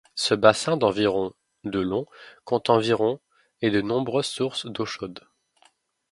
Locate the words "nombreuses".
3.81-4.25